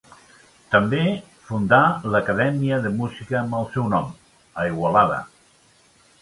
També 0.75 1.01
fundà 1.49 1.81
l'acadèmia 2.15 2.79
de 2.87 2.93
música 3.03 3.37
amb 3.43 3.59
el 3.59 3.69
seu 3.75 3.87
nom, 3.93 4.09
a 4.63 4.67
Igualada. 4.73 5.21